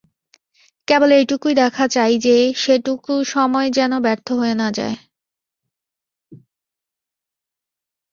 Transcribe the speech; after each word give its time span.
কেবল 0.87 1.09
এইটুকুই 1.11 1.53
দেখা 1.53 1.85
চাই 1.87 2.13
যে 2.17 2.35
সেটুকু 2.55 3.13
সময় 3.25 3.67
যেন 3.71 3.91
ব্যর্থ 3.99 4.27
হয়ে 4.31 4.55
না 4.55 4.67
যায়। 4.71 4.95